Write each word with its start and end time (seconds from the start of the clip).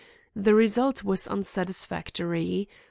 The 0.35 0.55
result 0.55 1.03
was 1.03 1.27
unsatisfactory. 1.27 2.67